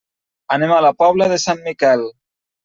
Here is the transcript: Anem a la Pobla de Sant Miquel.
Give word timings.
Anem 0.55 0.73
a 0.77 0.79
la 0.85 0.91
Pobla 1.03 1.27
de 1.33 1.37
Sant 1.45 1.63
Miquel. 1.69 2.03